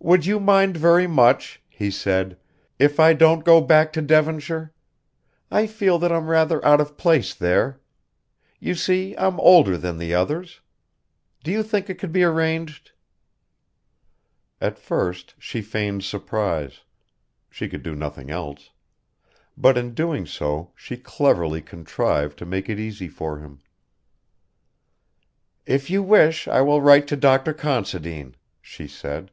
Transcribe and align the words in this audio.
"Would 0.00 0.26
you 0.26 0.38
mind 0.38 0.76
very 0.76 1.08
much," 1.08 1.60
he 1.68 1.90
said, 1.90 2.38
"if 2.78 3.00
I 3.00 3.14
don't 3.14 3.44
go 3.44 3.60
back 3.60 3.92
to 3.94 4.00
Devonshire? 4.00 4.72
I 5.50 5.66
feel 5.66 5.98
that 5.98 6.12
I'm 6.12 6.28
rather 6.28 6.64
out 6.64 6.80
of 6.80 6.96
place 6.96 7.34
there. 7.34 7.80
You 8.60 8.76
see, 8.76 9.16
I'm 9.18 9.40
older 9.40 9.76
than 9.76 9.98
the 9.98 10.14
others. 10.14 10.60
Do 11.42 11.50
you 11.50 11.64
think 11.64 11.90
it 11.90 11.96
could 11.98 12.12
be 12.12 12.22
arranged?" 12.22 12.92
At 14.60 14.78
first 14.78 15.34
she 15.36 15.62
feigned 15.62 16.04
surprise 16.04 16.82
she 17.50 17.68
could 17.68 17.82
do 17.82 17.96
nothing 17.96 18.30
else 18.30 18.70
but 19.56 19.76
in 19.76 19.94
doing 19.94 20.26
so 20.26 20.70
she 20.76 20.96
cleverly 20.96 21.60
contrived 21.60 22.38
to 22.38 22.46
make 22.46 22.68
it 22.68 22.78
easy 22.78 23.08
for 23.08 23.40
him. 23.40 23.62
"If 25.66 25.90
you 25.90 26.04
wish 26.04 26.46
it 26.46 26.52
I 26.52 26.60
will 26.60 26.80
write 26.80 27.08
to 27.08 27.16
Dr. 27.16 27.52
Considine," 27.52 28.36
she 28.62 28.86
said. 28.86 29.32